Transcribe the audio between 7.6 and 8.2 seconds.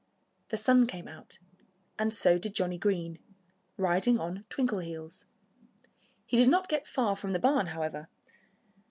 however.